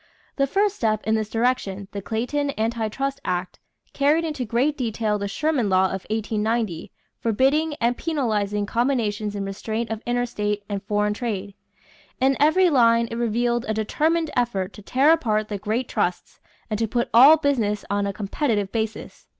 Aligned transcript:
The 0.35 0.47
first 0.47 0.77
step 0.77 1.05
in 1.05 1.13
this 1.13 1.29
direction, 1.29 1.87
the 1.91 2.01
Clayton 2.01 2.49
Anti 2.57 2.87
trust 2.89 3.21
Act, 3.23 3.59
carried 3.93 4.25
into 4.25 4.45
great 4.45 4.75
detail 4.75 5.19
the 5.19 5.27
Sherman 5.27 5.69
law 5.69 5.85
of 5.93 6.07
1890 6.09 6.91
forbidding 7.19 7.75
and 7.75 7.95
penalizing 7.95 8.65
combinations 8.65 9.35
in 9.35 9.45
restraint 9.45 9.91
of 9.91 10.01
interstate 10.07 10.63
and 10.67 10.81
foreign 10.81 11.13
trade. 11.13 11.53
In 12.19 12.35
every 12.39 12.71
line 12.71 13.09
it 13.11 13.15
revealed 13.15 13.63
a 13.67 13.75
determined 13.75 14.31
effort 14.35 14.73
to 14.73 14.81
tear 14.81 15.11
apart 15.13 15.49
the 15.49 15.59
great 15.59 15.87
trusts 15.87 16.39
and 16.67 16.79
to 16.79 16.87
put 16.87 17.07
all 17.13 17.37
business 17.37 17.85
on 17.91 18.07
a 18.07 18.11
competitive 18.11 18.71
basis. 18.71 19.27